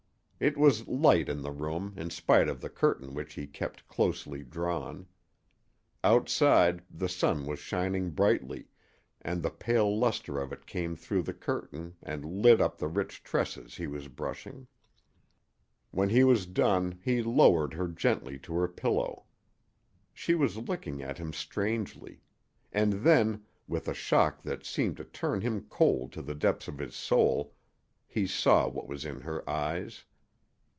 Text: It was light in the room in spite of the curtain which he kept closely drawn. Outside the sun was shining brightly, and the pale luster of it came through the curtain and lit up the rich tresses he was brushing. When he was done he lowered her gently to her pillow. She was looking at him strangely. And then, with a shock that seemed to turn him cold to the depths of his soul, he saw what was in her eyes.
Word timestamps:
It 0.43 0.57
was 0.57 0.87
light 0.87 1.29
in 1.29 1.43
the 1.43 1.51
room 1.51 1.93
in 1.95 2.09
spite 2.09 2.47
of 2.49 2.61
the 2.61 2.69
curtain 2.71 3.13
which 3.13 3.35
he 3.35 3.45
kept 3.45 3.87
closely 3.87 4.41
drawn. 4.41 5.05
Outside 6.03 6.83
the 6.89 7.07
sun 7.07 7.45
was 7.45 7.59
shining 7.59 8.09
brightly, 8.09 8.65
and 9.21 9.43
the 9.43 9.51
pale 9.51 9.95
luster 9.95 10.39
of 10.39 10.51
it 10.51 10.65
came 10.65 10.95
through 10.95 11.21
the 11.21 11.33
curtain 11.35 11.93
and 12.01 12.25
lit 12.41 12.59
up 12.59 12.79
the 12.79 12.87
rich 12.87 13.21
tresses 13.21 13.75
he 13.75 13.85
was 13.85 14.07
brushing. 14.07 14.65
When 15.91 16.09
he 16.09 16.23
was 16.23 16.47
done 16.47 16.99
he 17.03 17.21
lowered 17.21 17.75
her 17.75 17.87
gently 17.87 18.39
to 18.39 18.55
her 18.55 18.67
pillow. 18.67 19.25
She 20.11 20.33
was 20.33 20.57
looking 20.57 21.03
at 21.03 21.19
him 21.19 21.33
strangely. 21.33 22.21
And 22.73 22.93
then, 23.03 23.43
with 23.67 23.87
a 23.87 23.93
shock 23.93 24.41
that 24.41 24.65
seemed 24.65 24.97
to 24.97 25.03
turn 25.05 25.41
him 25.41 25.67
cold 25.69 26.11
to 26.13 26.23
the 26.23 26.33
depths 26.33 26.67
of 26.67 26.79
his 26.79 26.95
soul, 26.95 27.53
he 28.07 28.25
saw 28.25 28.67
what 28.67 28.87
was 28.87 29.05
in 29.05 29.21
her 29.21 29.47
eyes. 29.47 30.03